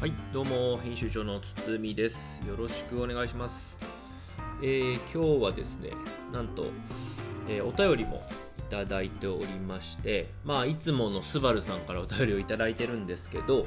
[0.00, 2.40] はい、どうも編集長の堤です。
[2.48, 3.76] よろしくお願いします。
[4.62, 5.90] えー今日はですね、
[6.32, 6.64] なんと、
[7.46, 8.22] えーお便りも
[8.60, 13.66] いただいておりまして、まあいつものスバルさんからお便りをいただいてるんですけど、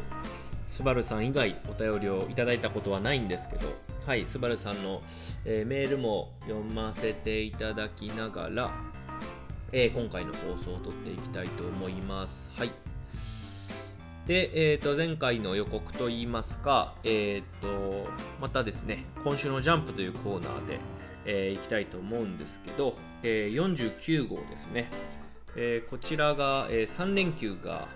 [0.66, 3.68] スバルさん以外お便りをいただいたことはないんですけど、
[4.07, 5.04] はい、スバルさんの、
[5.45, 8.71] えーメールも読ませていただきながら、
[9.71, 12.49] え今回の放送を撮っていきたいと思います。
[12.57, 12.71] はい。
[14.27, 18.08] で、えー、と前回の予告といいますか、えー、と
[18.40, 20.80] またですね今週のジャンプというコーナーで、
[21.26, 24.90] えーいきたいと思うんですけど、えー49号ですね、
[25.58, 27.90] えーこちらが、え3連休が、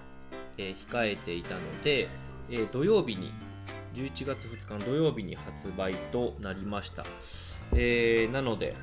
[0.58, 2.10] えー控えていたので、
[2.50, 3.32] えー土曜日に
[3.94, 7.06] 11月2日の土曜日に発売となりました、
[7.74, 8.76] えーなので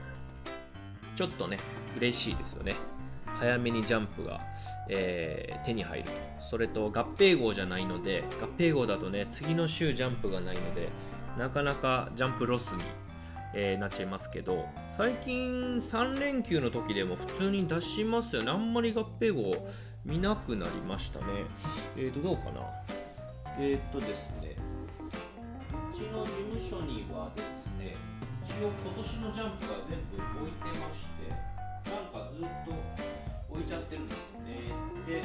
[1.15, 1.59] ちょっとね
[1.99, 2.94] 嬉しいですよね。
[3.39, 4.41] 早めにジャンプが、
[4.89, 6.11] えー手に入ると。
[6.41, 10.91] それと合併号じゃないので合併号だとね次の週ジャンプがないので
[11.39, 12.83] なかなかジャンプロスに、
[13.55, 18.51] えーなっちゃいますけど最近3連休の時でも普通に出しますよね。
[18.51, 19.67] あんまり合併号
[20.05, 21.25] 見なくなりましたね。
[21.97, 22.61] えーとどうかな？
[23.59, 24.57] えーとですね
[25.93, 27.95] うちの事務所にはですね
[28.45, 31.31] 一応今年のジャンプが全部置いてまして
[31.91, 32.73] なんかずっと
[33.55, 34.51] 置いちゃってるんですよね。
[35.07, 35.23] で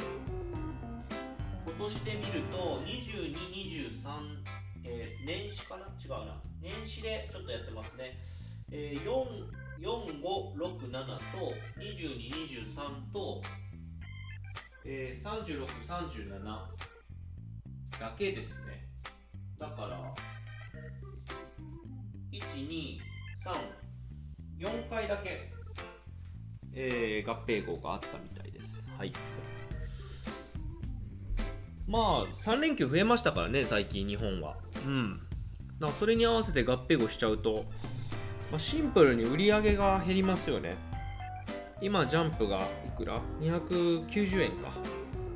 [1.66, 4.44] 今年で見ると2223、
[4.84, 5.86] えー年始かな？
[6.02, 6.40] 違うな。
[6.62, 8.18] 年始でちょっとやってますね、
[8.70, 13.42] えー、4 4567と2223と、
[14.84, 16.44] えー、3637
[17.98, 18.86] だけですね。
[19.58, 20.14] だから
[22.30, 23.00] 123
[24.58, 25.50] 4回だけ、
[26.74, 28.88] えー合併号があったみたいです。
[28.96, 29.12] はい。
[31.86, 34.56] まあ3連休増えましたからね最近日本は。
[34.86, 35.20] うん。
[35.98, 37.64] それに合わせて合併号しちゃうと、
[38.50, 40.76] まあ、シンプルに売り上げが減りますよね。
[41.80, 44.70] 今ジャンプがいくら ?290 円か、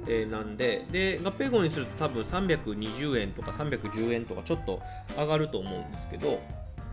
[0.07, 0.87] えーなんで。
[0.93, 4.81] で合併号にすると多分320円とか310円とかちょっと
[5.17, 6.41] 上がると思うんですけど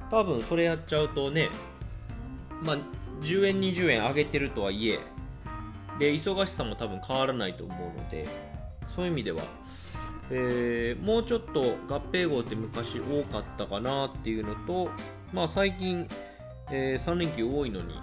[0.09, 1.49] 多分それやっちゃうとね
[2.63, 2.77] まあ
[3.21, 4.99] 10円20円上げてるとはいえ
[5.99, 8.25] で忙しさも多分変わらないと思うので
[8.95, 9.43] そういう意味では、
[10.29, 14.89] えーもうちょっと合併号って昔多かったかなっていうのと
[15.31, 16.07] まあ最近、
[16.71, 17.95] え3連休多いのに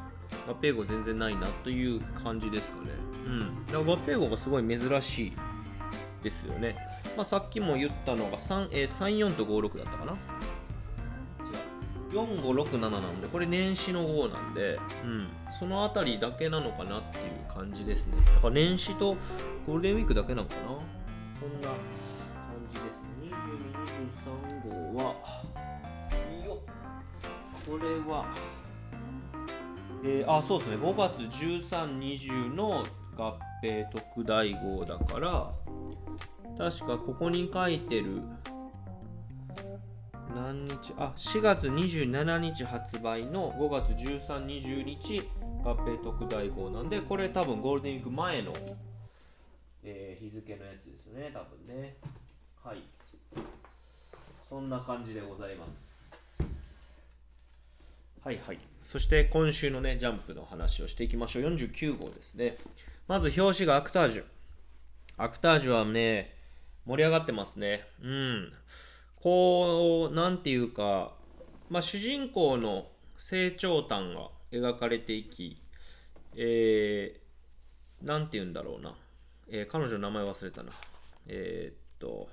[0.47, 2.91] 合併号全然ないなという感じですかね。
[3.27, 3.65] うん。
[3.67, 5.33] だから合併号がすごい珍しい
[6.23, 6.77] ですよね、
[7.17, 10.17] まあ、さっきも言ったのが3、えー34と56だったかな。
[12.11, 18.17] 4567なんでこれ年始の号なんで、うん、そのあたりだけなのかなっていう感じですね。
[18.25, 19.17] だから年始と
[19.67, 20.61] ゴールデンウィークだけなのかな。
[21.41, 21.77] そんな感
[22.71, 22.99] じです
[24.67, 25.15] 2223号は
[26.39, 26.59] いいよ。
[27.67, 28.27] これは
[30.05, 30.77] えーあそうですね。
[30.77, 32.85] 5月1320の
[33.17, 35.51] 合併特大号だから
[36.57, 38.23] 確かここに書いてる
[40.38, 40.94] 何日？
[40.97, 45.22] あ4月27日発売の5月1320日
[45.65, 48.53] 合併特大号なんでこれ多分ゴールデンウィーク前の、
[49.82, 51.97] えー日付のやつですね多分ね。
[52.62, 52.82] はい。
[54.49, 56.16] そんな感じでございます。
[58.25, 58.59] はいはい。
[58.81, 61.43] そして今週のねジャンプの話をしていきましょう。
[61.43, 62.59] 49号ですね。
[63.09, 64.25] まず表紙がアクタージュ。
[65.16, 66.37] アクタージュはね
[66.87, 67.84] 盛り上がってますね。
[68.03, 68.53] うん。
[69.23, 71.12] こう、なんていうか、
[71.69, 72.87] まあ、主人公の
[73.17, 75.61] 成長譚が描かれていき、
[76.37, 78.95] えー、なんて言うんだろうな。
[79.51, 80.71] えー彼女の名前忘れたな。
[81.27, 82.29] えーっと、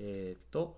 [0.00, 0.76] えーっと、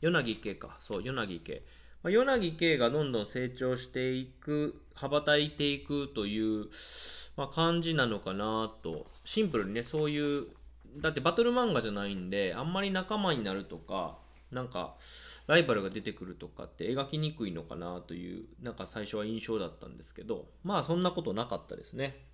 [0.00, 0.76] 柳圭か。
[0.78, 1.62] そう、柳圭。
[2.02, 6.66] まあ、柳圭がどんどん成長していく、羽ばたいていくという、
[7.36, 9.06] まあ、感じなのかなと。
[9.24, 10.46] シンプルにね、そういう
[10.96, 14.18] だってバトル漫画じゃないんであんまり仲間になるとか
[14.52, 14.96] なんか
[15.46, 22.26] ライバルが出てくるとかって描きにくいのかなというなんか最初は印象だったんですけどまあそんなことなかったですね。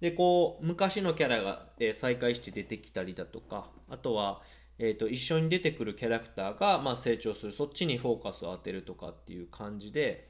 [0.00, 4.42] でこう昔のキャラが、え再会して出てきたりだとかあとは、
[4.80, 10.28] えー、と一緒に出てくるキャラクターが、まあ、成長するそっちにフォーカスを当てるとかっていう感じで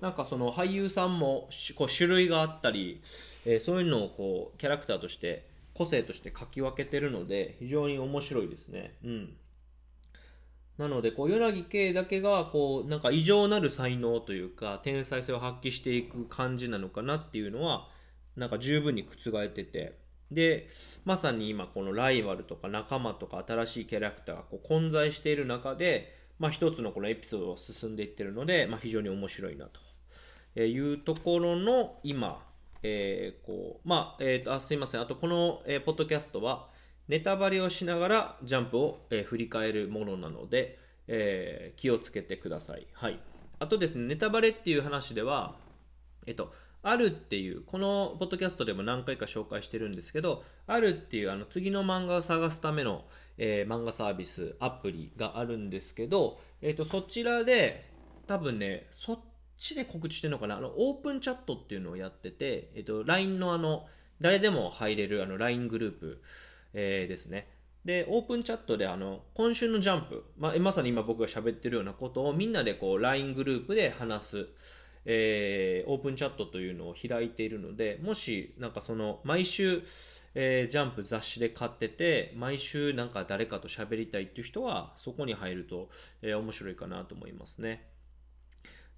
[0.00, 3.02] なんかその俳優さんもこう種類があったり、
[3.44, 8.96] えーそういうのをこうキャラクターとして個性として書き分けてるので非常に面白いですね。
[9.04, 9.36] うん。
[10.78, 17.88] なのでこう柳圭だけがこうなんか異常なる才能というか天才性を発揮していく感じなのかなっていうのは
[18.36, 19.98] なんか十分に覆ってて
[20.30, 20.68] で
[21.04, 32.42] まさに今このライバルとか仲間とか新しいキャラクターがこう混在している中で、まあ、一つのこのエピソードを進んでいってるので、まあ、非常に面白いなというところの今、
[32.82, 36.68] えー、こうまあ、えーと、あすいませんあとこの、えー、ポッドキャストは
[37.08, 42.86] ネタバレをしながらジャンプを、えー、振り返るものなので、えー、気をつけてください。
[42.92, 43.18] はい。
[43.58, 45.56] あとですね、ネタバレっていう話では、
[46.26, 46.52] えっと、
[46.82, 53.04] あるっていう、このポッドキャストでも何回か紹介してるんですけど、あるっていうあの次の漫画を探すための、
[53.38, 57.88] えー、漫画サービス、アプリがあるんですけど、えっと、そちらで、
[58.26, 59.20] 多分ね、そっ
[59.62, 60.56] ちで告知してるのかな？
[60.56, 63.86] あの、オープンチャットっていうのをやってて、えっと、LINE のあの、
[64.20, 66.22] 誰でも入れるあの LINE グループ、
[66.74, 67.48] えー、ですね。
[67.84, 74.48] で、オープンチャットであの、今週のジャンプ、まあ、まさに今僕が喋ってるようなことをみんなでこう LINE グループで話す、
[75.04, 79.82] えー、オープンチャットというのを開いているので、もしなんかその毎週、
[80.34, 85.90] えー、ジャンプ雑誌で買ってて、毎週なんか誰かと喋りたいっていう人はそこに入ると、
[86.22, 87.91] えー、面白いかなと思いますね。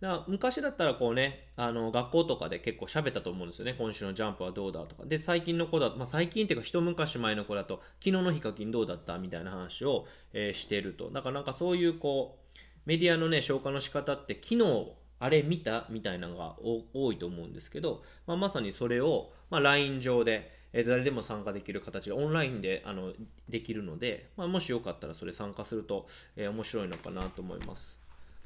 [0.04, 3.74] だ昔だったらこうね、あの学校とかで結構喋ったと思うんですよね。
[3.78, 5.04] 今週のジャンプはどうだとか。
[5.06, 11.10] で、最近の子だと、まあ、最近っていうか一昔前の子だと、昨日のヒカキンどうだったみたいな話を、えー、してると。
[11.10, 23.12] だからなんかそういうこう、メディアのね、消化の仕方って昨日あれ見たみたいなのが多いと思うんですけど、まあ、まさにそれを、まあ、LINE 上で、えー、誰でも参加できる形でオンラインであの
[23.48, 28.03] できるので、まあ、もしよかったらそれ参加すると、えー、面白いのかなと思います。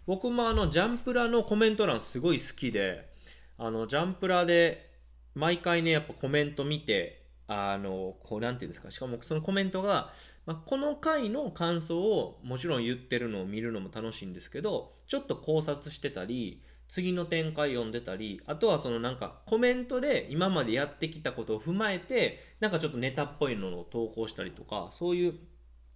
[0.09, 3.11] 僕もあのジャンプラのコメント欄すごい好きで
[3.59, 4.89] あのジャンプラで
[5.35, 10.11] 毎回ねやっぱコメント見てあのこうなんていうんですかしかもそのコメントが、
[10.47, 25.35] まあ、この回の感想をもちろん言ってるのを見るのも楽しいんですけどちょっと考察してたり次の展開読んでたりあとはそのなんかコメントで今までやってきたことを踏まえてなんかちょっとネタっぽいのを投稿したりとかそういう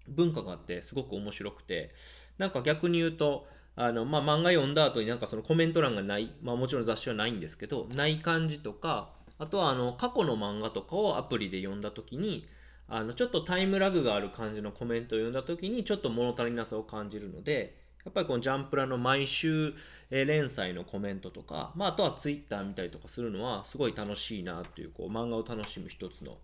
[0.06, 1.94] 文化があってすごく面白くて
[2.36, 12.46] なんか逆に言うとあの、まあ、漫画読んだ後になんかそのコメント欄がない、まあ、もちろん雑誌はないんですけど、ない感じとか、あとはあの、過去の漫画とかをアプリで読んだ時に、
[12.88, 19.74] あの、ちょっとタイムラグがある感じのコメントを読んだ時に、ちょっと物足りなさを感じるので、やっぱりこのジャンプラの毎週
[20.10, 26.38] 連載のコメントとか、まあ、あとはツイッター見たりとかするのはすごい楽しいなっていう、こう、漫画を楽しむ一つの、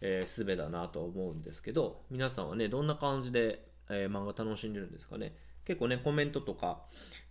[0.00, 5.34] えー、術だなと思うんですけど、皆さんはね、どんな感じで、えー、漫画楽しんでるんですかね？
[5.68, 6.80] 結構ね、コメントとか、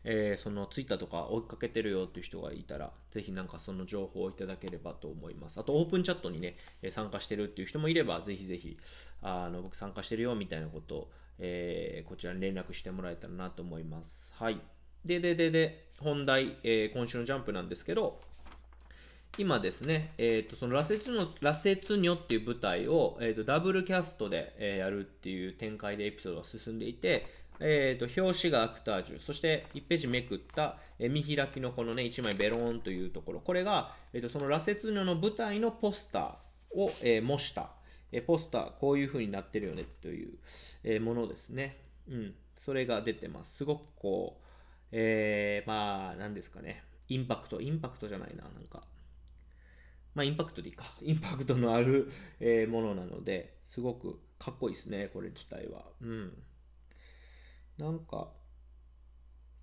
[0.03, 5.59] えー、そのツイッターとか追いかけてるよっていう人がいたら、ぜひなんかその情報をいただければと思います。
[5.59, 6.55] あと、オープンチャットにね、
[6.91, 8.77] 参加してるっていう人もいれば、ぜひぜひ、
[9.23, 14.31] あの僕参加してるよみたいなことを、えー、こちらに連絡してもらえたらなと思います。
[14.35, 14.61] はい。
[15.03, 18.21] で、で、で、で、本題、えー、今週のジャンプなんですけど、
[19.39, 27.27] 今ですね、えーと、その羅刹の羅刹女っていう舞台を、えーと、ダブルキャストで、えー、やるっていう展開でエピソードが進んでいて、
[27.59, 37.71] えーと、表紙がアクタージュ、そして1ページめくった、え、見開きのこのね、1枚ベローンというところ、これが、えーと、その羅刹女の舞台のポスターを、え、模した、
[38.11, 40.37] え、ポスター、こういう風になってるよねという、
[40.83, 41.77] え、ものですね。
[42.07, 43.57] うん、それが出てます。
[43.57, 44.45] すごくこう、
[44.91, 48.83] えー、まあ、なんですかね、インパクト、インパクトじゃないな、なんか、
[50.15, 50.85] まあ、インパクトでいいか。
[51.01, 55.85] インパクトのある、え、ものなので、すごくかっこいいですね、これ自体は。
[56.01, 56.43] うん。
[57.77, 58.31] なんか、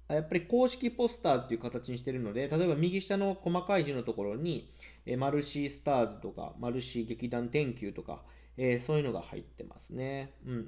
[0.08, 4.72] やっぱり公式ポスターっていう形にしてるので、例えば右下の細かい字のところに、
[5.06, 8.22] えマルシースターズとか、マルシー劇団天球とか、
[8.56, 10.34] えー、そういうのが入ってますね。
[10.46, 10.60] うんうんう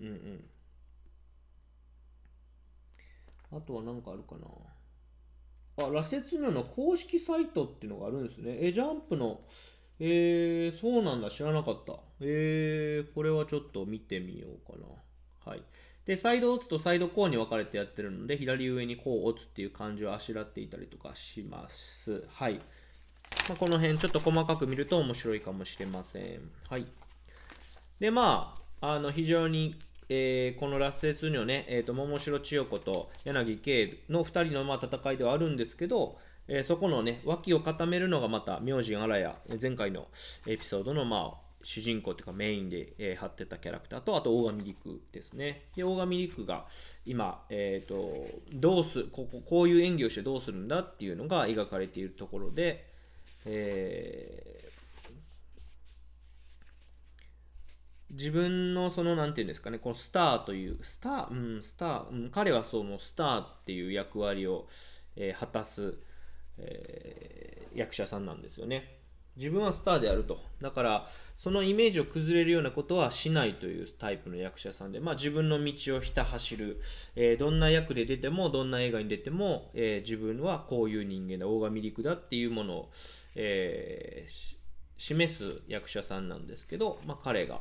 [3.55, 3.59] ん。
[3.59, 4.47] あとは何かあるかな。
[5.87, 8.59] あ、羅刹女の公式サイトっていうのがあるんですね。
[8.61, 9.41] え、ジャンプの、
[10.01, 11.95] えー、そうなんだ、知らなかった。
[12.21, 14.87] えー、これはちょっと見てみようかな。
[15.53, 15.63] はい。
[16.07, 22.25] で、サイドオツとサイドコーンに分かれてやってるので、左上にこうオツっていう漢字をあしらっていたりとかします。
[22.33, 22.61] はい。
[23.49, 26.41] まあ、この辺ちょっと細かく見ると面白いかもしれません。
[26.69, 26.87] はい。
[27.99, 40.07] で、まあ、あの、非常に、えー、このラッセス女ね、えっ、ー、と、桃城千代子と柳圭の2人のまあ戦いではあるんですけど、えー、そこのね、脇を固めるのがまた、明神荒谷、前回の
[40.47, 45.65] エピソードのまあ、主人公というかメインで、えー、張ってたキャラクターと、あと大神陸ですね。
[45.75, 46.65] で、大神陸が
[47.05, 52.87] 今、えっ、ー、と、どうすここ、こういう演技をしてどうするんだっていうのが描かれているところで、
[53.47, 64.69] えー、自分のその、なんていうんですかね、このスターという、スター、うん、スター、うん、彼はそのスターっていう役割を、
[65.17, 65.99] えー、果たす、
[66.59, 69.01] えー、役者さんなんですよね。
[69.37, 70.41] 自分はスターであると。
[70.61, 76.81] だから、そのイメージを崩れるようなことはしないというタイプの役者さんで、まあ、自分の道をひた走る、
[77.15, 82.91] えー、どんな役で出ても、どんな映画に出ても、えー、自分はこういう人間だ、大神陸だっていうものを、
[83.35, 84.57] えー、
[84.97, 87.61] 示す役者さんなんですけど、まあ、彼が、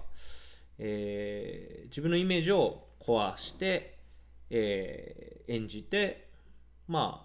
[0.78, 3.98] え自分のイメージを壊して、
[4.50, 6.28] え演じて、
[6.88, 7.25] ま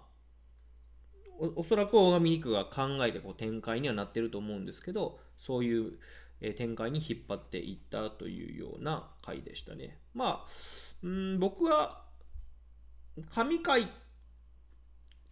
[1.55, 5.93] おそらく大神肉が考えてこう展開にはなってると思うんですけどそういう、
[6.57, 9.99] 展開に引っ張っていったというような回でしたね。
[10.15, 10.51] まあ
[11.03, 12.01] うん僕は
[13.33, 13.85] 神回っ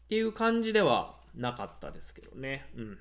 [0.08, 2.70] ていう感じではなかったですけどね。
[2.78, 2.98] うん。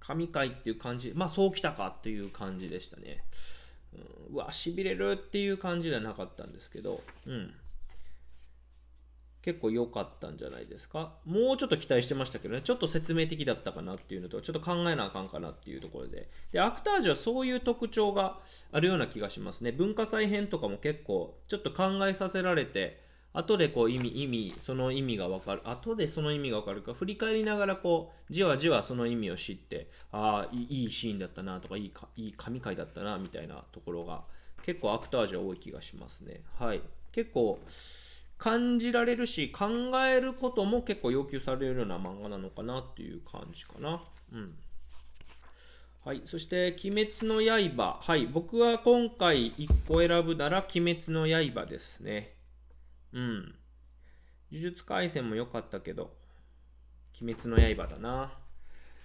[0.00, 3.24] 神回っていう感じまあそうきたかっていう感じでしたね、
[4.28, 7.02] うん、うわしびれるっていう感じではなかったんですけど。
[7.26, 7.54] うん。
[9.46, 11.12] 結構良かったんじゃないですか？
[11.24, 16.28] もうちょっと期待してましたけどね、ちょっと説明的だったかなっていうのと、ちょっと考えなあかんかなっていうところで。
[16.50, 18.40] で、アクタージュはそういう特徴が
[18.72, 19.70] あるような気がしますね。
[19.70, 23.00] 文化祭編とかも結構、ちょっと考えさせられて、
[23.32, 25.60] 後でこう意味、意味、その意味がわかる。
[25.64, 34.24] 後でその意味がわかるか、振り返りながらこう、じわじわその意味を知って、ああ、いいシーンだったなとか、いいか、いい神回だったな、みたいなところが、
[34.64, 36.40] 結構アクタージュは多い気がしますね。
[36.58, 36.80] はい。
[37.12, 37.60] 結構、
[38.38, 39.68] 感じられるし考
[40.06, 44.02] えることも結構要求されるような漫画なのかなっていう感じかな。
[44.32, 44.54] うん。
[46.06, 46.22] はい。
[46.24, 47.42] そして、鬼滅の
[47.74, 47.98] 刃。
[48.00, 48.26] はい。
[48.26, 52.36] 僕は今回1個選ぶなら、鬼滅の刃ですね。
[53.12, 53.56] うん。
[54.52, 56.12] 呪術廻戦も良かったけど、
[57.20, 58.32] 鬼滅の刃だな。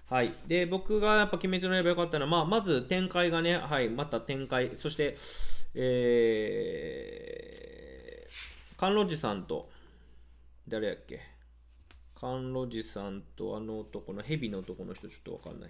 [0.07, 0.35] はい。
[0.45, 3.89] で、僕がやっぱ鬼滅の刃良かったのは、まあ、まず展開がね、はい。
[3.89, 4.73] また展開。
[4.75, 5.17] そして、
[5.73, 7.90] えー、
[8.81, 9.69] 甘露寺さんと、
[10.67, 11.21] 誰やっけ？
[12.19, 15.69] 甘露寺さんとあの男の、蛇の男の人ちょっとわかんない。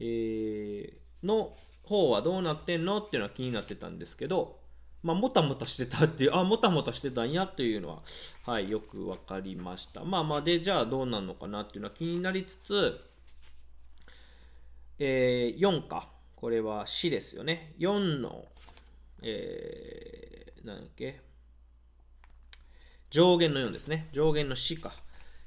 [0.00, 1.54] えー、の
[1.84, 2.98] 方はどうなってんの？
[2.98, 4.58] っていうのは気になってたんですけど、
[5.04, 8.02] まあ、もたもたしてたっていう、あ、もたもたしてたんやっていうのは、
[8.44, 10.02] はい、よくわかりました。
[10.02, 13.00] まあまあ、で、じゃあどうなんのかなっていうのは気になりつつ、
[14.98, 16.08] えー、4か。
[16.34, 17.76] これは死ですよね。
[17.78, 18.46] 4の、
[19.22, 21.20] えー、なんだっけ？
[23.10, 24.08] 上限の4ですね。
[24.12, 24.92] 上限の死か。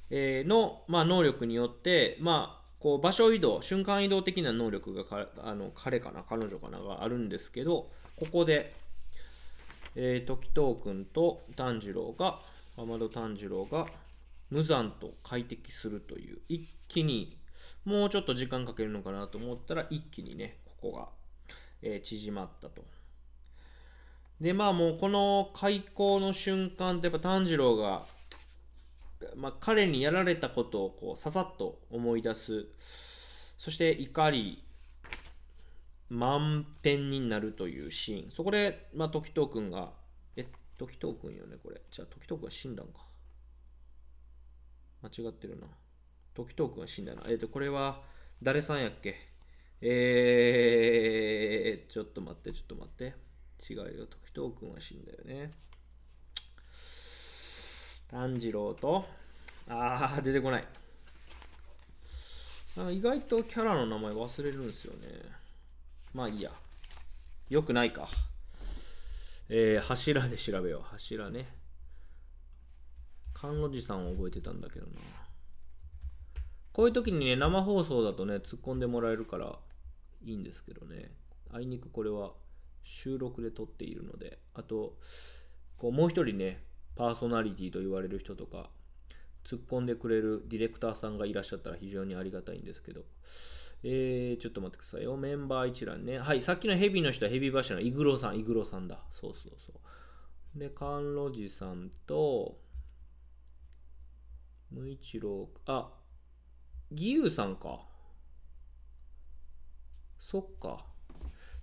[0.10, 8.74] えー、の、まあ、能力によって、まあ、こう場所移動、瞬間移動的な能力がかあの彼かな、彼女かながあるんですけど、ここで、
[9.96, 12.40] えー、時藤君と炭治郎が、
[12.78, 13.88] 天戸炭治郎が
[14.50, 17.38] 無残と快適するという、一気に、
[17.84, 21.10] もうちょっと時間かけるのかなと思ったら、一気にね、ここが、
[21.82, 22.84] えー、縮まったと。
[24.42, 28.06] で、まあもうこの開口の瞬間ってやっぱ炭治郎が、
[29.36, 32.68] まあ、彼にやられたことをこうささっと思い出す。
[33.58, 34.64] そして怒り、
[36.10, 38.32] 満点になるというシーン。
[38.32, 39.92] そこで、まあ、時藤君が、
[40.38, 41.82] え、時藤君よね、これ。
[41.92, 43.06] じゃあ、時藤君が死んだんか。
[45.04, 45.68] 間違ってるな。
[46.34, 47.24] 時藤君が死んだな。
[47.28, 48.02] えっ、ー、と、これは、
[48.42, 49.16] 誰さんやっけ？
[49.82, 53.14] えー、ちょっと待って、ちょっと待って。
[53.68, 54.06] 違うよ。
[54.08, 55.52] 時藤君は死んだよね。
[58.10, 59.06] 炭治郎と、
[59.68, 60.68] ああ、出てこない
[62.76, 62.92] なんか。
[62.92, 65.08] 意外とキャラの名前忘れるんですよね。
[66.14, 66.52] まあいいや。
[67.50, 68.08] よくないか。
[69.50, 70.82] えー、柱で調べよう。
[70.84, 71.48] 柱ね。
[73.34, 74.92] 甘露寺さんを覚えてたんだけどな。
[76.74, 79.58] こういう時にね、生放送だとね、突っ込んでもらえるから
[80.24, 81.12] いいんですけどね。
[81.52, 82.32] あいにくこれは
[82.84, 84.98] 収録で撮っているので、あと、
[85.78, 86.64] こうもう一人ね、
[86.96, 88.70] パーソナリティと言われる人とか、
[89.44, 93.02] 突っ込んでくれるディレクターさんがいらっしゃったら非常にありがたいんですけど、
[93.84, 95.16] えー、ちょっと待ってくださいよ。
[95.16, 96.20] メンバー一覧ね。
[96.20, 99.00] はい、さっきのヘビの人はヘビ柱のイグロさん、イグロさんだ。
[99.12, 99.72] そうそうそ
[100.56, 100.60] う。
[100.60, 102.60] で、甘露寺さんと、
[104.72, 105.90] 無一郎、あ、
[106.92, 107.88] 義勇さんか。
[110.18, 110.86] そっか。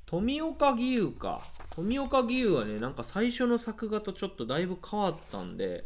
[0.07, 1.43] 富岡義勇か。
[1.71, 5.85] 富岡義勇はね、なんか最初の作画とちょっとだいぶ変わったんで、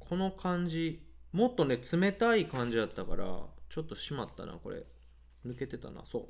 [0.00, 1.00] この感じ、
[1.32, 4.84] もっとね、冷たい感じだったから、ちょっとしまったな、これ。
[5.46, 6.28] 抜けてたな、そ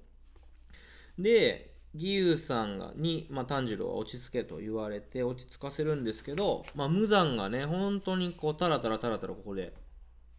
[1.19, 1.23] う。
[1.23, 9.73] で、義勇さんがに、まあ、炭治郎は落ち着けと言われて落ち着かせるんですけど、まあ、無惨がね、本当にこう、タラタラタラタラここで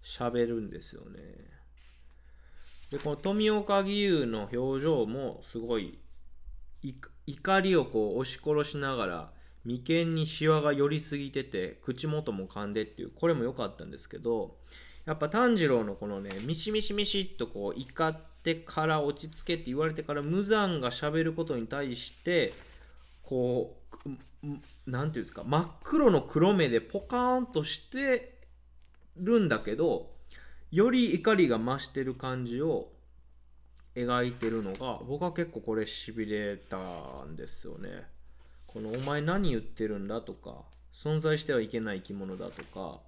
[0.03, 1.56] 喋るんですよね。
[2.89, 5.99] でこの富岡義勇の表情もすごい
[7.25, 9.31] 怒りをこう押し殺しながら
[9.65, 14.55] 眉間にシワが寄りすぎてて口元も噛んでっていうこれも良かったんですけど
[15.05, 22.53] やっぱ炭治郎のこのねミシミシミシっとこう怒ってから落ち着けって言われてから無残がしゃべることに対して
[23.23, 23.75] こ
[24.05, 24.09] う
[24.45, 28.37] 何て言うんですか真っ黒の黒目でポカーンとして
[29.17, 30.11] るんだけど
[30.71, 32.91] より怒りが増してる感じを
[33.95, 36.77] 描いてるのが僕は結構これしびれた
[37.23, 38.07] んですよね。
[38.67, 42.99] この「お前何言ってるんだ?」とか「存在してはいけない生き物だ」とか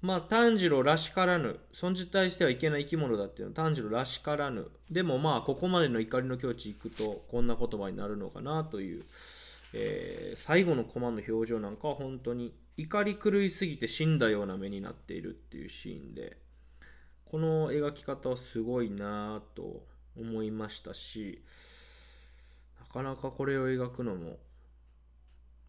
[0.00, 9.04] まあ炭治郎らしからぬ存じ体してはいけない生き物だっていうのは炭治郎らしからぬでもまあここまでの怒りの境地行くとこんな言葉になるのかなという、
[9.74, 16.36] えー、最後のコマの表情なんかは本当に怒り狂いすぎて死んだような目になっているっていうシーンで
[17.24, 19.84] この描き方はすごいなと
[20.16, 21.42] 思いましたし
[22.80, 24.36] なかなかこれを描くのも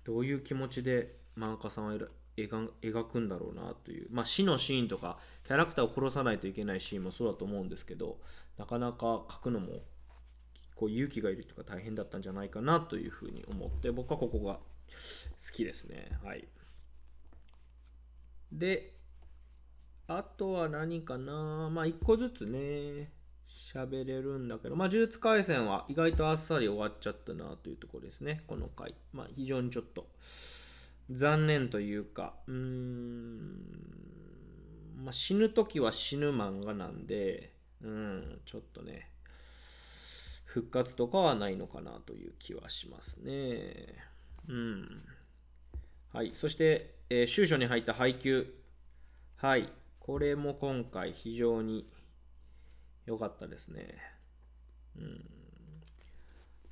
[0.03, 1.95] どういう気持ちで漫画家さんは
[2.37, 8.19] 描くんだろうなという、まあ、死のシーンとかキャラクターを殺さないといけないシーンもそうだと思うんですけど
[8.59, 9.79] なかなか描くのも
[10.75, 14.61] こう勇気がいるというか大変だったんじゃないかなというふうに思って僕はここが好
[15.53, 16.09] きですね。
[16.23, 16.47] はい。
[18.51, 18.93] で
[20.07, 21.69] あとは何かな？
[21.71, 23.11] まあ一個ずつね
[23.47, 28.93] 喋れるんだけど、まあ、呪術廻戦は意外とあっさり終わっちゃったなというところですね、この回。
[29.11, 30.07] まあ、非常にちょっと
[31.11, 33.55] 残念というか、うーん、
[35.03, 39.09] まあ、死ぬ時は死ぬ漫画なんで、うん、ちょっとね、
[40.45, 43.95] 復活とかはないのかなという気はしますね。
[44.47, 45.03] うん。
[46.13, 46.31] はい。
[46.33, 48.53] そして、えー、終書に入った配給。
[49.37, 49.71] はい。
[49.99, 51.87] これも今回非常に
[53.05, 53.95] 良かったですね。
[54.97, 55.39] うん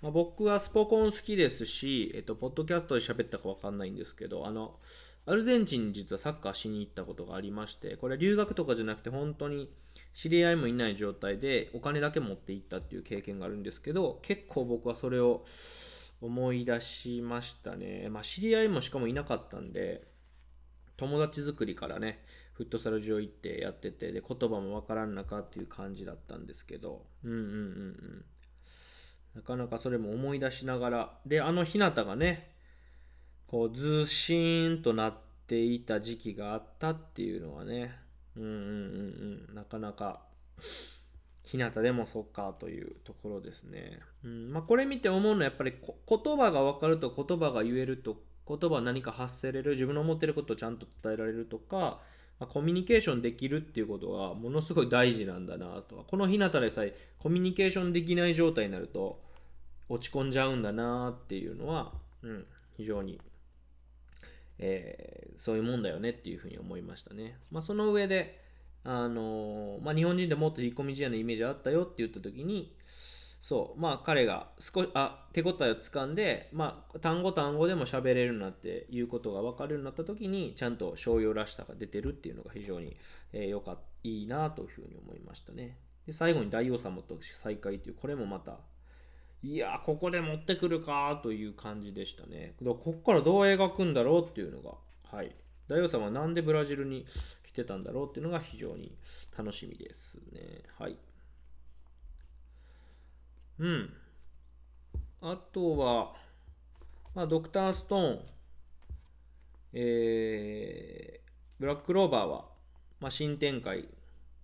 [0.01, 4.79] まあ、僕はスポコン好きですし、えっと、ポッドキャストで喋ったか分かんないんですけど、あの、
[5.25, 9.69] アルゼンチンに実はサッカーしに行ったことがありまして、これは留学とかじゃなくて本当に
[10.13, 15.43] 知り合いもいない状態でお金だけ持って行ったっていう経験があるんですけど、結構僕はそれを
[16.21, 18.07] 思い出しましたね。
[18.09, 20.07] まあ知り合いもしかもいなかったんで、
[20.97, 28.25] 友達作りからね、フットサル場行ってやってて、で、言葉もわからん中っていう感じだったんですけど、うんうんうんうん。
[29.35, 32.51] なかなかそれも思い出しながら、で、あの日向がね、
[33.45, 37.95] こう、ずしーんとなっていた時期があったっていうのはね、
[38.35, 40.21] うんうんうんうん、なかなか、
[41.43, 43.99] 日向でもそっかというところですね。
[44.23, 44.51] うん。
[44.51, 51.99] まあ、これ見て思うのはやっぱり言葉が分かると言葉が言えると言葉何か発せれる自分の思ってることをちゃんと伝えられるとか、
[52.45, 59.19] コミュニケーションできるっていうことがものすごい大事なんだなとはこの日向でさえコミュニケーションできない状態になると
[59.89, 63.19] 落ち込んじゃうんだなっていうのは、うん、非常に、
[64.59, 67.37] えー、そういうもんだよねっていうふうに思いましたね。
[67.51, 68.39] まあ、その上で、
[68.83, 72.75] あのー、まあ、日本人でもっと引っ込み思案のイメージあったよって言った時に、
[73.41, 82.97] そう、まあ彼が少し、あ、手応えをつかんで、まあ単語単語でも喋れるなっていうことが分かるようになった時に、ちゃんと商用らしさが出てるっていうのが非常に、
[83.33, 85.77] えー、よか、いいなというふうに思いましたね。
[86.05, 88.59] で、最後に大王様と再会という、これもまた
[89.43, 92.55] いやここで持ってくるかという感じでしたね。
[92.63, 94.73] ここからどう描くんだろうっていうのが、
[95.03, 95.35] はい。
[95.67, 97.05] 大王様はなんでブラジルに
[97.45, 98.97] 来てたんだろうっていうのが非常に
[99.37, 100.63] 楽しみですね。
[100.79, 100.97] はい。
[103.59, 103.93] うん。
[105.21, 106.15] あとは、
[107.15, 108.19] まあ、ドクターストーン、
[109.73, 112.45] えー、ブラッククローバーは、
[112.99, 113.87] まあ、新展開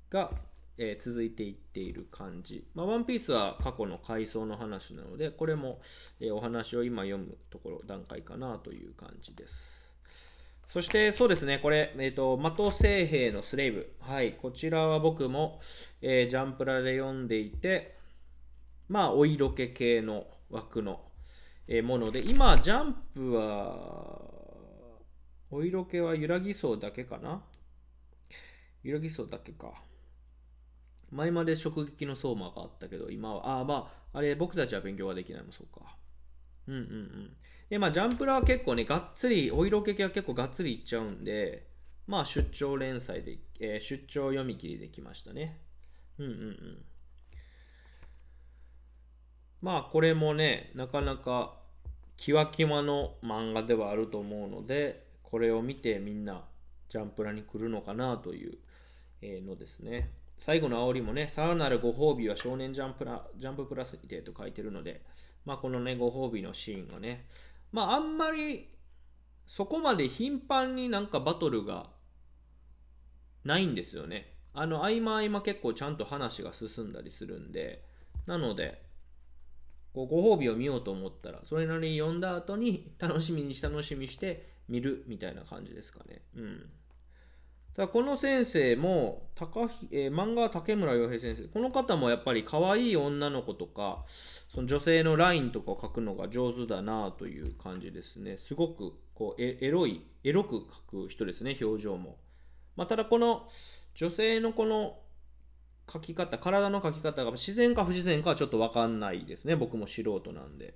[0.10, 0.32] が
[0.78, 2.66] えー、続いていっている感じ。
[2.74, 5.80] まあ、ワンピースは過去の回想の話なので、これも、
[6.20, 9.54] えー、お話を今読むところ、段階かなという感じです。
[10.70, 13.94] そして、そうですね、これ、えっ、ー、と、的聖兵のスレイブ。
[14.00, 15.62] はい、こちらは僕も、
[16.02, 17.96] えジャンプラで読んでいて、
[18.90, 21.02] まあ、お色気系の枠の、
[21.84, 24.22] もので、今、ジャンプは、
[25.50, 27.44] お色気は揺らぎそうだけかな？
[28.84, 29.74] 揺らぎそうだけか。
[31.12, 35.96] 前まで直撃の相馬があったけど、今は、ああ、まあ、あれ、僕たちは勉強ができないもそうか。
[36.68, 37.38] うんうんうん。
[37.70, 41.68] で、まあ、ジャンプラは結構ね、がっつり、お色気系は結構がっつりいっちゃうんで、
[42.08, 45.62] まあ、出張連載で、えー、出張読み切りできましたね。
[46.18, 46.86] うんうんうん。
[49.64, 51.54] まあ、これもね、なかなか、
[52.18, 56.44] キワキワの漫画ではあると思うので、これを見てみんな、
[56.90, 58.58] ジャンプラに来るのかなという
[59.22, 60.12] のですね。
[60.38, 65.02] 最後の煽りもね、さらなるご褒美は少年ジャンプラジャンププラスにてと書いてるので、
[65.46, 67.26] まあ、このね、ご褒美のシーンがね、
[67.72, 68.68] まああんまり
[69.48, 71.88] そこまで頻繁になんかバトルが
[73.46, 74.34] ないんですよね。
[74.54, 77.86] あの合間合間結構ちゃんと話が進んだりするんで、
[78.26, 78.83] なので、
[79.94, 86.22] こうご褒美を見ようと思ったら、それなりに読んだ後に楽しみにし楽しみして見るみたいな感じですかね。
[86.36, 86.70] うん。
[87.76, 94.06] ただこの先生も高ひ、えー、漫画は竹村洋平先生この方もやっぱり可愛い女の子とか
[94.48, 102.18] その女性のラインとかを描くのが上手だなという感じですねすごくこうエロいエロく描く人ですね表情も、
[102.76, 103.48] まあ、ただこの
[103.96, 104.98] 女性のこの
[105.94, 109.56] 描き方体の描き方が自然か不自然かはちょっと分かんないですね。
[109.56, 110.74] 僕も素人なんで、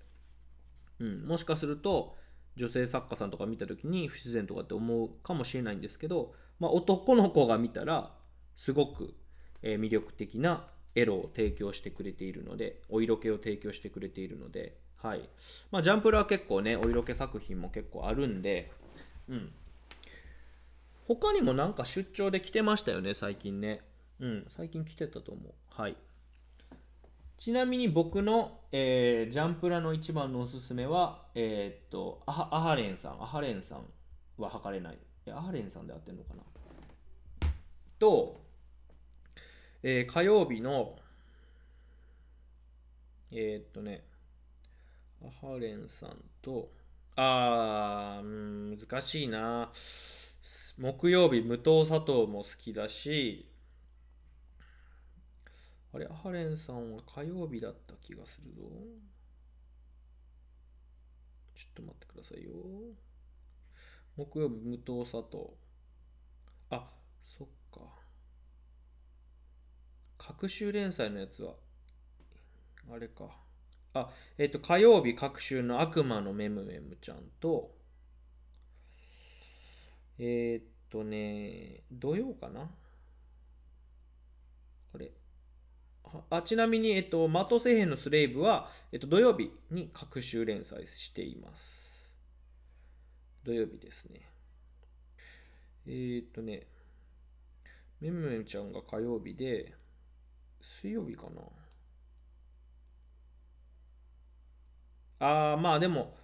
[0.99, 2.15] うん、もしかすると
[2.55, 8.11] 女性作家さんとか見た時に不自然とかって思うかもしれないんですけどまあ、男の子が見たら
[8.55, 9.13] すごく、
[9.63, 15.29] 魅力的なエロを提供してくれているのでお色気を提供してくれているので、はい。
[15.71, 18.71] まあ、ジャンプルは結構ねお色気作品も結構あるんで、
[19.29, 19.51] うん、
[21.07, 23.81] 他にもなんか出張で来てましたよね最近ね。
[24.19, 25.95] うん最近来てたと思うはい
[27.37, 33.85] ちなみに僕の、えー、ジャンプラの一番のおすすめは、えー、っとアハ、アハレンさん、アハレンさん
[34.37, 34.97] は測れない。
[35.27, 37.49] えアーレンさんで合ってるのかな？
[37.99, 38.41] と、
[39.83, 40.95] えー、火曜日の、
[43.31, 44.05] え、っとね、
[45.21, 46.71] アハレンさんと、
[47.15, 49.69] あー、難しいな。
[50.79, 53.51] 木曜日、無糖砂糖も好きだし、
[55.97, 58.69] あれ、ハレンさんは火曜日だった気がするぞ。
[61.55, 62.51] ちょっと待ってくださいよ。
[64.15, 65.57] 木曜日無糖砂糖
[66.69, 66.87] あ
[67.25, 67.81] そっか。
[70.19, 71.55] 各週連載のやつは
[72.91, 73.35] あれか。
[73.95, 77.75] あえっ、ー、と火曜日各週の悪魔のメムメムちゃんと
[80.19, 82.69] えっ、とね土曜かな？
[84.93, 85.11] あれ？
[86.29, 92.09] あちなみに、えっと、マトセヘンのスレイブは、えっと、土曜日に各週連載しています。
[93.43, 94.21] 土曜日ですね。
[95.87, 96.67] えー、っとね、
[98.01, 99.73] めむめむちゃんが火曜日で、
[100.81, 101.41] 水曜日かな。
[105.19, 106.15] あー、まあでも、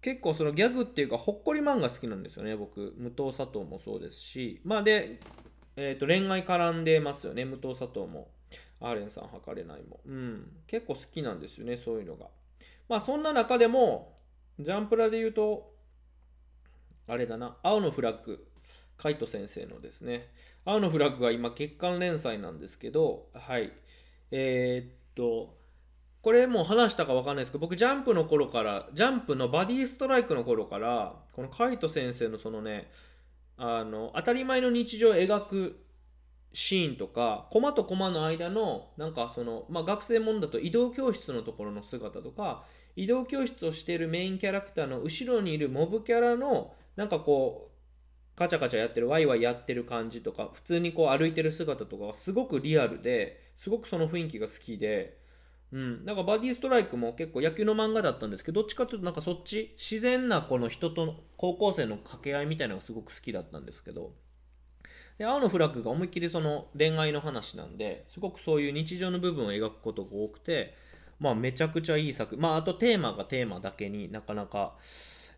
[0.00, 2.94] 結構そのギャグっていうか、ほっこり漫画好きなんですよね、僕。
[2.96, 4.60] 無糖砂糖もそうですし。
[4.64, 5.20] まあで、
[5.76, 8.30] えっ、と、恋愛絡んでますよね、無糖砂糖も。
[8.80, 10.00] アーレンさん、測れないも。
[10.06, 10.62] うん。
[10.66, 12.26] 結構好きなんですよね、そういうのが。
[12.88, 14.16] まあそんな中でも、
[14.58, 15.72] ジャンプラで言うと、
[17.06, 18.46] あれだな、青のフラッグ、
[18.96, 20.28] カイト先生のですね、
[20.64, 23.72] 青のフラッグが今月間連載なんですけど、はい。
[24.30, 25.56] えー、っと、
[26.22, 32.90] これもう話したか分かんないですけど、僕、ジャンプの頃から、ジャンプのバディストライクの頃から、このカイト先生のそのね、
[33.56, 35.80] あの、当たり前の日常を描く
[36.52, 42.64] シーンとか、コマとコマの間の、なんかその、まあ、学生もんだと移動教室のところの姿とか、
[42.96, 47.70] 移動教室をしているメインキャラクターの後ろにいるモブキャラのなんかこ
[48.34, 55.18] うカチャカチャやってるワイワイやってる感じとか普通にこう歩いてる姿とかがすごくリアルですごくその雰囲気が好きで
[55.72, 64.12] うん、なんかバディストライクも結構野球の漫画だったんですけどどっちかというとなんかそっち自然なこの人と高校生の掛け合いみたいなのがすごく好きだったんですけど
[65.20, 70.72] で青のフラッグが思いっきりその恋愛の話なんですごくそういう日常の部分を描くことが多くて
[71.18, 74.76] まあめちゃくちゃいい作まああとテーマがテーマだけになかなか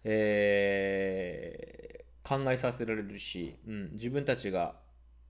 [0.05, 4.77] えー、考えさせられるし、うん、自分たちが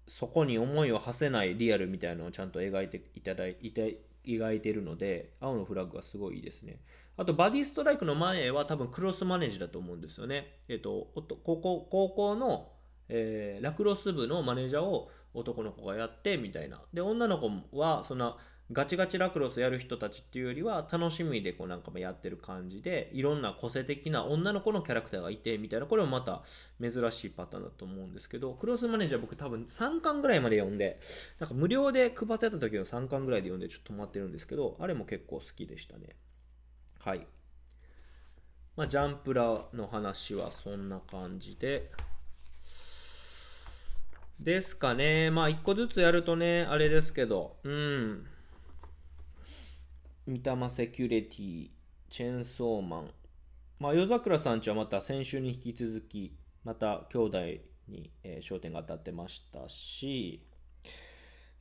[0.07, 6.79] そこに思いを馳せないリアルみたいなのをちゃんと描いていただいて描いてるので青のフラッグはすごいいいですね。
[7.17, 10.59] あとバディストライクの前は多分クロスマネージだと思うんですよね。
[10.69, 11.09] えっ、ー、と
[11.43, 12.69] 高校高校の、
[13.09, 16.81] えー、ラクロス部のマネージャーを男の子がやってみたいな。
[16.93, 18.37] で女の子はそんな
[18.71, 25.87] ガチガチラクロスやる人たちっていうよりは楽しみでこうなんかもやってる感じでいろんな個性的な女の子のキャラクターがいてみたいな。
[25.87, 26.43] これもまた
[26.81, 31.01] 珍しいパターンだと思うんですけどクロスマネージャー僕多分3巻ぐらいまで読んで
[31.39, 36.17] なんか無料で配ってた時の3巻ぐらいで読んでちょっと止まってるんですけどあれも結構好きでしたね。
[36.99, 37.27] はい。
[38.77, 41.91] まあジャンプラの話はそんな感じで。
[44.43, 45.31] ですかね。
[45.31, 48.27] まあ、一個ずつやるとね、あれですけど、うん。
[50.27, 51.71] 三玉セキュリティ、
[52.11, 53.11] チェーンソーマン。
[53.79, 57.39] まあ、夜桜さんちはまた先週に引き続き、また兄弟
[57.89, 60.45] に、えー、焦点が当たってましたし、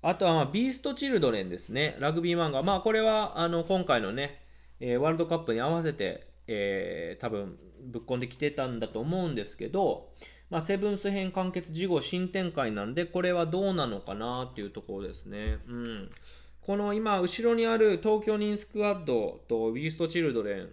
[0.02, 1.98] あとは、まあ、ビーストチルドレンですね。
[2.00, 2.63] ラグビー漫画。
[2.63, 4.41] まあ、これは、あの、今回のね、
[4.80, 10.13] えー、ワールドカップに合わせて、えー、多分ぶっ込んできてたんだと思うんですけど、
[10.51, 15.59] まあ、セブンス編完結事後新展開なんで、これはどうなのかなっていうところですね。
[15.65, 16.11] うん。
[16.59, 20.69] この今、後ろにある東京ニンスクワッドとウィーストチルドレン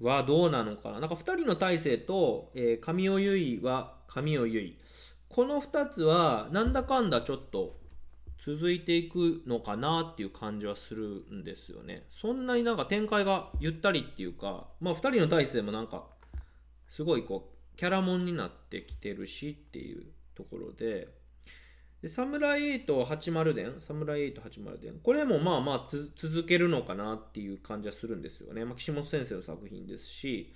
[0.00, 0.98] はどうなのかな。
[0.98, 4.72] なんか2人の体制と、えー、神尾結衣は神尾結衣。
[5.28, 7.78] この2つは、なんだかんだちょっと
[8.44, 12.08] 続いていくのかなっていう感じはするんですよね。
[12.10, 16.02] そんなになんか展開がゆったりっていうか、まあ2人の体制もなんか、
[16.88, 21.08] すごいこう、キャラモンになってきてるしっていうところで、
[22.02, 28.66] でサムライ8 80伝、サムライ8 80伝、これもまあまあ続けるのかなっていう感じはするんですよね。
[28.66, 30.52] まあ、岸本先生の作品ですし、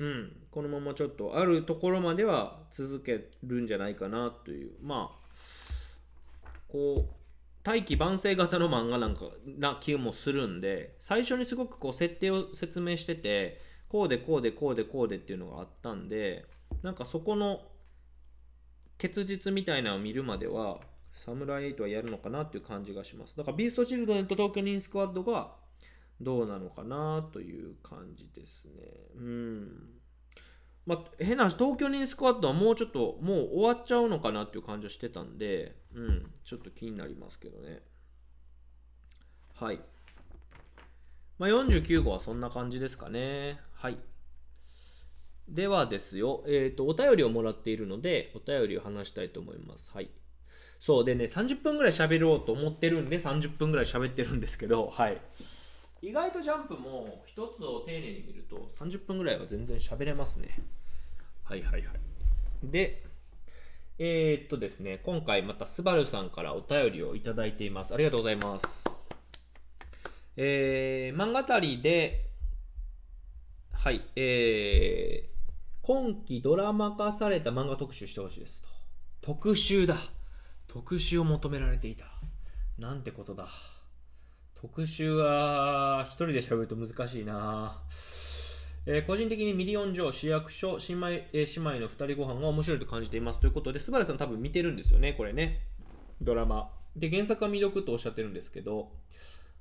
[0.00, 7.14] うん、このままちょっとあるところまでは続けるんじゃないかなという、まあ、こう、
[7.62, 16.44] 大器晩成型の漫画なんかな気もするんで、最初にすごくこう設定を説明してて、こうでこうでこうでこうでっていうのがあったんで
[16.82, 17.60] なんかそこの
[18.98, 20.80] 結実みたいなのを見るまでは
[21.12, 25.52] サムライ8はやるのかなっていう感じがしますだからビーストチルドレンと東京ニンスクワッドが
[26.20, 28.72] どうなのかなという感じですね
[29.16, 29.98] うん
[30.88, 37.82] まあ、変な話、東京ニンスクワッドはもうちょっと、もう終わっちゃうのかなっていう感じはしてたんで、うん、ちょっと気になりますけどね。
[39.54, 39.80] はい。
[41.38, 43.60] まあ、49号はそんな感じですかね。
[43.74, 43.98] はい。
[45.48, 49.90] ではですよ、えっ、ー、と、お便りをもらっているので、お便りを話したいと思います。
[49.94, 50.10] はい。
[50.78, 55.20] そうでね、30分ぐらい喋ろうと思ってるんで、30分ぐらい喋ってるんですけど、はい。
[56.00, 60.48] 意外とジャンプも一つを丁寧に見ると30分ぐらいは全然喋れますね。
[61.42, 61.84] はいはいはい。
[62.62, 63.04] で、
[63.98, 67.94] えー、っとですね、今回またスバルさんからお便りをいただいています。
[67.94, 68.97] ありがとうございます。
[70.40, 72.30] えー、漫画たりで、
[73.72, 75.38] はい、えー、
[75.82, 78.68] 今期ドラマ化された漫画特集してほしいですと。
[79.20, 79.96] 特集だ。
[80.68, 82.04] 特集を求められていた。
[82.78, 83.48] なんてことだ。
[84.54, 87.82] 特集は一人で喋ると難しいな
[88.86, 95.62] えー、個人的にミリオンジョー、死役所、新米、えー、姉妹の二人ご飯が面白いと感じていますということで、スバルさん多分見てるんですよね、これね。
[96.20, 96.70] ドラマ。
[96.94, 98.92] で、原作は未読とおっしゃってるんですけど、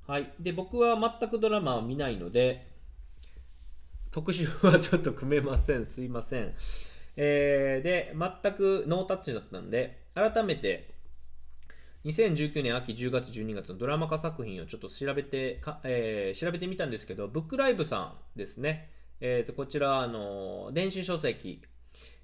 [0.08, 0.32] はい。
[0.40, 2.66] で、僕は全くドラマは見ないので、
[4.10, 5.86] 特集はちょっと組めません。
[5.86, 6.54] すいません。
[7.18, 10.94] えー、で、全くノータッチだったんで、改めて、
[12.06, 18.90] 2019年秋10月12月のドラマ化作品をちょっと調べてか、えー、調べてみたんですけど、ブックライブさんですね。
[19.20, 21.62] えー、とこちら、あの電子書籍、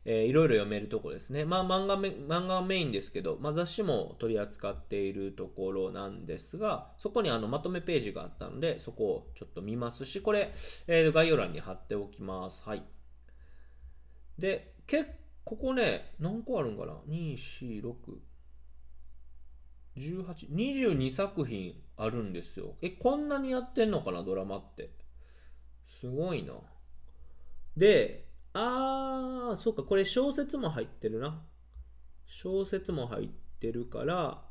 [0.06, 1.46] えー、いろいろ読めるとこですね。
[1.46, 10.54] まあ漫画漫画メインですけど、まあ、雑誌も取り扱っているところなんですが、そこにあのまとめページがあったので、そこをちょっと見ますし、これ、
[10.88, 12.64] えー、概要欄に貼っておきます。
[12.68, 12.84] はい。
[14.38, 15.10] で、結
[15.46, 17.94] ここね、何個あるんかな ?2、4、6、
[19.98, 22.76] 18、22作品あるんですよ。
[22.82, 24.92] え、こんなにやってんのかな、ドラマって。
[26.00, 26.54] すごいな。
[27.76, 28.23] で、
[28.54, 31.46] あー、そうか、これ小説も入ってるな。
[32.26, 34.44] 小説も入ってるから、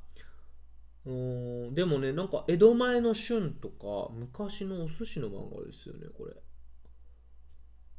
[1.04, 6.34] うん、でもね、なんか江戸前の春とか、昔のお寿司の漫画ですよね、これ。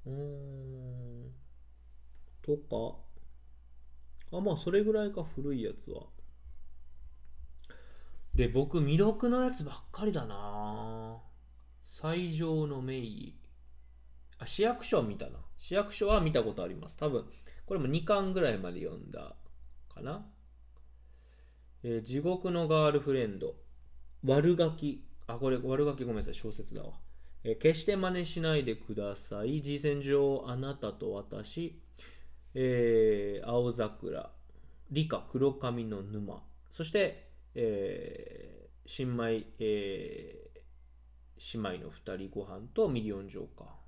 [0.05, 1.31] うん。
[2.41, 4.37] とか。
[4.37, 6.03] あ、まあ、それぐらいか、古いやつは。
[8.35, 11.21] で、僕、未読のやつばっかりだな
[11.83, 13.35] 最上の名義。
[14.43, 15.39] あ、市役所見たな。
[15.57, 16.97] 市役所は見たことあります。
[16.97, 17.25] 多分、
[17.65, 19.35] これも2巻ぐらいまで読んだ
[19.93, 20.25] かな。
[21.83, 23.55] えー、地獄のガールフレンド。
[24.25, 25.03] 悪ガキ。
[25.27, 26.33] あ、これ、悪ガキごめんなさい。
[26.35, 26.93] 小説だわ。
[27.43, 29.61] えー、決して真似しないでください。
[29.61, 31.81] G 戦場あなたと私。
[32.53, 34.31] えー、青桜。
[34.91, 36.43] 理科黒髪の沼。
[36.69, 43.82] そして、えー、新米、えー、姉妹の二人ご飯とミリオンジョーカー。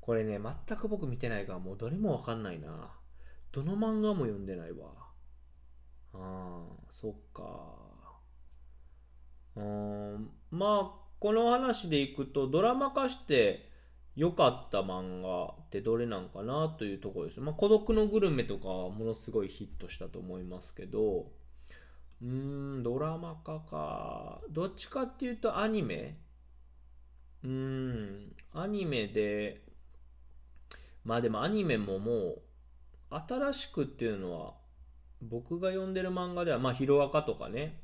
[0.00, 2.92] これね、全く僕見てないから、もうどれもわかんないな。
[3.52, 4.88] どの漫画も読んでないわ。
[6.14, 7.90] ああ、そっか。
[9.56, 13.70] うん、まあ、この話でいくと、ドラマ化して
[14.16, 17.40] 良かった漫画ってどれなんかなというところです。
[17.40, 21.30] まあ、孤独のグルメとかはものすごいヒットしたと思いますけど、
[22.22, 24.40] うーん、ドラマ化か。
[24.50, 26.18] どっちかっていうとアニメ
[27.44, 29.62] うーん、アニメで、
[31.04, 32.42] まあでもアニメももう
[33.10, 34.54] 新しくっていうのは
[35.22, 37.80] 僕が読んでる漫画ではまあヒロアカとかね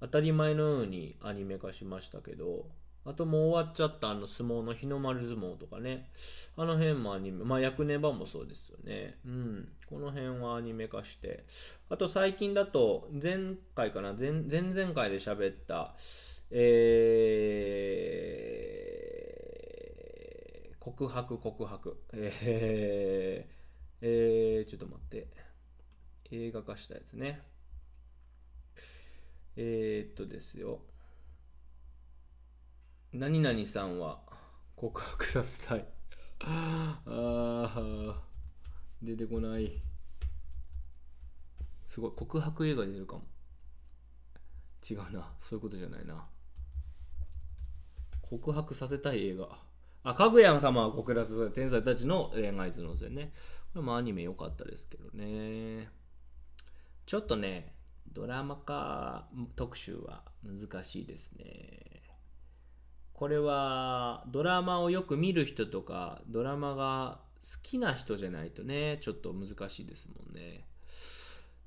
[0.00, 2.66] 当たり前のようにアニメ化しましたけど
[3.08, 6.10] あともう終わっちゃったあの相撲の日の丸相撲とかね。
[6.58, 9.16] あの辺もアニメ、まあ、役ネバもそうですよね。
[9.24, 9.68] うん。
[9.88, 11.46] この辺はアニメ化して。
[11.88, 15.94] あと最近だと、前回かな、前前々回で喋った、
[16.50, 18.67] えー、
[20.88, 22.02] 告白告白。
[22.14, 25.28] えー、えー、ちょっと待って。
[26.30, 27.42] 映画化したやつね。
[29.56, 30.80] えー、っとですよ。
[33.12, 34.20] 何々さんは
[34.76, 35.86] 告白させたい。
[36.40, 38.22] ああ、
[39.02, 39.82] 出てこない。
[41.88, 43.26] すごい、告白映画出るかも。
[44.88, 46.26] 違うな、そういうことじゃないな。
[48.22, 49.67] 告白させたい映画。
[50.10, 53.32] あ、かぐや様は告白させたい天才たちの恋愛頭脳戦ね。
[53.72, 55.88] これもアニメ良かったですけどね。
[57.06, 57.74] ちょっとね、
[58.12, 61.98] ドラマ化特集は難しいですね。
[63.18, 70.64] これはドラマをよく見る人とかドラマが好きな人じゃないとねちょっと難しいですもんね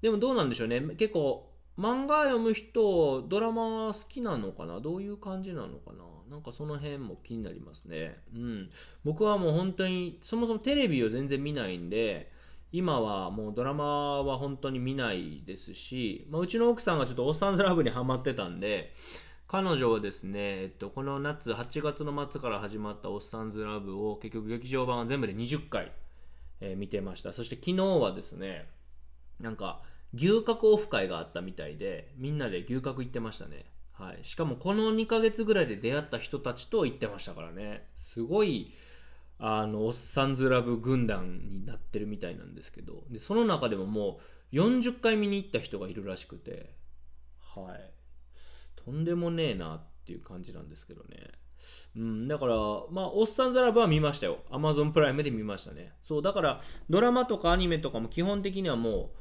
[0.02, 4.80] でもどうなんでしょうね結構漫画読む人ドラマ好きなのかな？
[4.80, 6.04] どういう感じなのかな？
[6.30, 8.18] なんかその辺も気になりますね。
[8.36, 8.70] うん。
[9.04, 12.32] 僕はもう本当にそもそもテレビを全然見ないんで
[12.72, 18.94] 今はもうドラマは本当に見ないですし、まあ、うちの奥さんがちょっとおっさんずラブにハマってたんで
[19.48, 25.92] 彼女はですね、えっと、この夏8月の末から始まった「おっさんずラブ」を結局劇場版は全部で20回、
[26.62, 27.34] えー見てました。
[27.34, 28.70] そして昨日はですね
[29.42, 29.82] なんか
[30.14, 33.66] 牛角オフ会があったみたいでみんなで牛角行ってましたね。
[33.94, 37.88] はい、しかもこの2ヶ月ぐらいで出会った人たちと行ってましたからね。
[37.96, 38.74] すごい
[39.38, 43.04] あのおっさんずラブ軍団になってるみたいなんですけど。
[43.10, 44.20] でその中でもも
[44.52, 46.74] う40回見に行った人がいるらしくて。
[47.40, 47.92] はい。
[48.76, 51.32] とんでもねえなっていう感じなんですけどね。
[51.96, 52.56] うん、だから、
[52.92, 54.40] まあ、おっさんずラブは見ましたよ。
[54.50, 55.94] Amazon プライムで見ましたね。
[56.02, 59.21] そう、だから、ドラマとかアニメとかも基本的にはもう、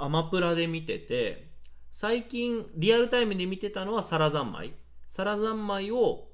[0.00, 1.48] アマプラで見てて、
[1.92, 4.72] 最近、リアルタイムで見てたのはサラザンマイ。
[5.08, 6.28] サラザンマイを、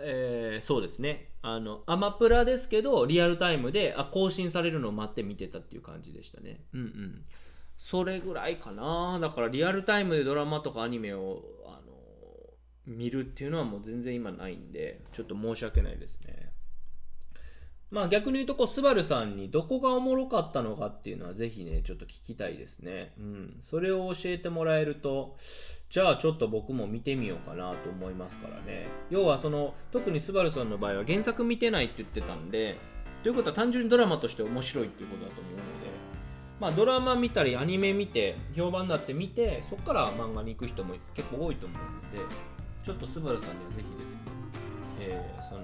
[0.00, 1.30] えーそうですね。
[1.42, 6.64] あの、アマプラですけど、リアルタイムであ更新されるのを待って見てたっていう感じでしたね。
[6.72, 7.24] うんうん。
[7.82, 11.92] それぐらいかなだからリアルタイムでドラマとかアニメをあの
[12.86, 16.51] 見るっていうのはもう全然今ないんでちょっと申し訳ないですね
[17.92, 23.12] まあ逆に言うとこうスバルさんにどこがおもろかったのかっていうのはぜひねちょっと聞きたいですね。
[23.18, 23.56] うん。
[23.60, 25.36] それを教えてもらえると
[25.90, 28.88] じゃあちょっと僕も見てみようかなと思いますからね。
[29.10, 32.78] 要はその特にスバルさんの場合は原作見てないって言ってたんで
[33.22, 35.62] ということは単純にドラマとして面白いっていうことだと思うので
[36.62, 42.34] まあ、ドラマ見たりアニメ見て評判になって見てそこから漫画に行く人も結構多いと思うので
[42.84, 44.18] ちょっとスバルさんにはぜひですね、
[45.00, 45.62] えーその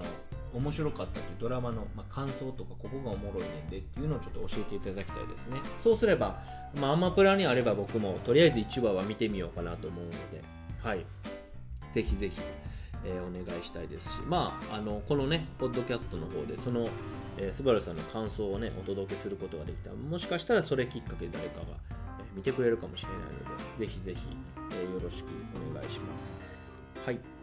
[0.53, 6.41] 面白かったというドラマの、ま、感想とかここがおもろいねんでっていうのをちょっと教えていただきたいですねそうすれば、
[6.79, 10.17] まあ、アマプラにあれば僕もとりあえず1話は見てみようかなと思うので
[10.81, 11.05] はい
[11.91, 12.39] ぜひぜひ
[13.05, 16.87] えーお願いしたいですし、まあ、あのこのね、ポッドキャストの方で、その、
[17.37, 21.65] えー、スバルさんの感想をね、お届けすることができた、もしかしたらそれきっかけで誰かが、
[22.19, 24.19] え見てくれるかもしれないので、ぜひぜひ、
[24.71, 25.27] えーよろしく
[25.71, 26.43] お願いします。
[27.05, 27.38] はい。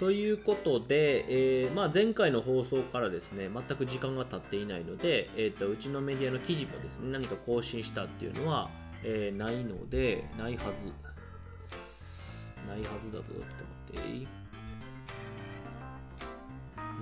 [0.00, 1.26] ということで、
[1.64, 8.70] えーまあ、前回の放送からですね、全く時間が経っていないので、えー、とうちのメディアの記事もですね、何か更新したっていうのは、
[9.04, 10.86] えーないので、ないはず。
[12.66, 13.40] ないはずだとちょっ
[13.92, 14.28] と待っていい？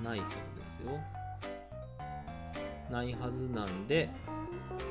[0.03, 0.43] ないはずで
[0.77, 0.99] すよ。
[2.91, 4.11] ないはずなんで、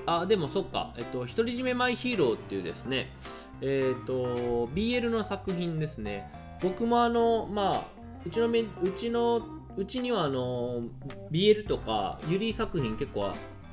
[0.06, 3.12] あ、でもそっか、えっと、独り占めマイヒーローっていうですね、
[3.60, 6.32] えっと、BL の作品ですね。
[6.62, 7.97] 僕もあの、まあ、
[8.28, 9.42] うちのめ、うちの、
[9.78, 10.84] うちにはあの、
[11.32, 13.32] BL とか、ユリ作品結構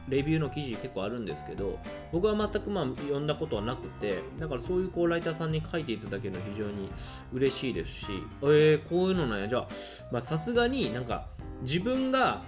[0.09, 1.79] レビューの記事結構あるんですけど
[2.13, 6.91] 僕は全くまあ読んだことはなくてだからそういうこうライターさんに書いていただけるの非常に
[7.33, 8.07] 嬉しいですし
[8.43, 9.49] えー、こういうのなんや。
[9.49, 9.67] じゃ
[10.13, 11.29] あさすがになんか
[11.63, 12.43] 自分が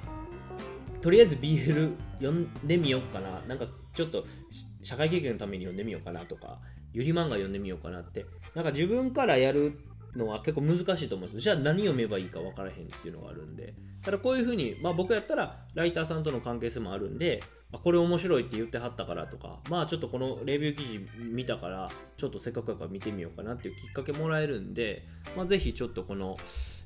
[1.00, 3.40] とりあえず BL 読んでみようかな。
[3.48, 4.26] なんかちょっと
[4.82, 6.58] 社会経験のために読んでみようかなとか
[6.92, 8.26] ゆり漫画読んでみようかなって。
[8.54, 9.78] なんか自分からやる
[10.16, 11.40] のは結構難しいと思うんです。
[11.40, 13.74] じゃあ何読めばいいか分からへんっていうのがあるんで。
[14.06, 17.42] ただこういうふうに、まあ、僕やったらライターさんとの関係性もあるんで
[17.72, 25.02] これ面白いって言ってはったからとかまあちょっとこのレビュー記事見たからちょっとせっかくやから見てみようかなっていうきっかけもらえるんで、
[25.36, 26.36] まあ、ぜひちょっとこの、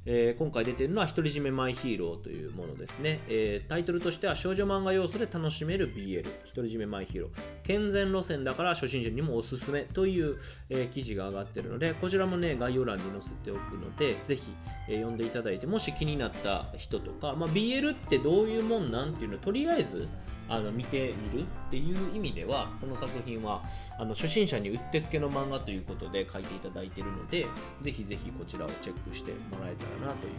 [0.07, 6.25] えー、今回出てるのは独り占めマイヒーローというものですね、えー、タイトルとしては少女漫画要素で楽しめる BL
[6.55, 7.31] 独り占めマイヒーロー。
[7.63, 10.39] 健全路線だから初心者にもおすすめという、
[10.71, 14.43] えー、記事が上がってるのでこちらもね概要欄に載せておくのでぜひ、
[14.89, 20.09] え読んでいただいてもし気になった人とか、まあ、BL ってどういうもんなんていうのとりあえず
[20.51, 23.63] あの見てみるっていう意味ではこの作品は
[23.99, 27.47] あの初心者にうってつけの漫画ということで書いていただいているので
[27.81, 30.33] ぜひぜひこちらをチェックしてもらえたらなという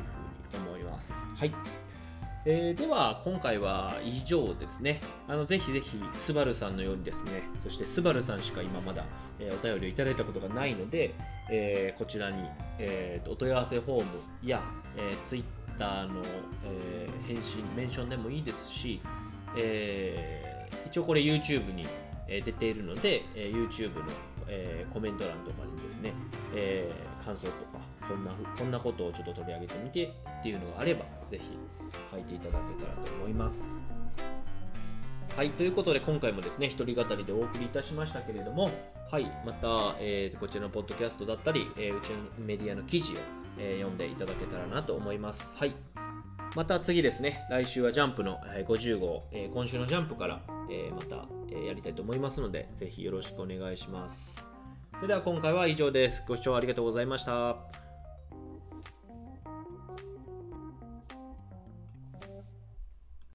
[0.51, 1.13] ふうに思います。
[1.35, 1.53] はい
[2.43, 4.99] えー、では今回は以上ですね。
[5.27, 9.05] あのぜひぜひスバルさんのようにですね、そしてスバルさんしか今まだ、
[9.39, 11.13] えー、お便りをいただいたことがないので、
[11.51, 12.43] えー、こちらに、
[12.79, 14.05] えーと、お問い合わせフォーム
[14.43, 14.59] や、
[14.97, 16.21] えー、Twitter の、
[16.65, 18.99] えー、返信、メンションでもいいですし、
[19.57, 21.85] えー、一応これ YouTube に
[22.27, 24.03] 出ているので、え YouTube の、
[24.47, 26.13] えコメント欄とかにですね、
[26.55, 26.89] え
[27.25, 30.05] 感想とかこんなこんなことをちょっと取り上げてみて
[30.39, 31.57] っていうのがあればぜひ
[32.11, 33.73] 書いていただけたらと思います。
[35.35, 38.69] はい、ということで今回もですね、一人語りでお送りいたしましたけれども、
[39.09, 43.15] はい、また、えー、こちらのポッドキャストだったり、えー、うちのメディアの記事を、
[43.57, 45.55] えー、読んでいただけたらなと思います。
[45.57, 45.75] はい。
[46.55, 48.37] また次ですね、来週はジャンプの
[48.67, 54.45] 50号、えー、今週のジャンプから、えー、また、え、やりたいと思いますので、ぜひよろしくお願いします。
[54.95, 56.23] それでは今回は以上です。
[56.27, 57.90] ご視聴ありがとうございました。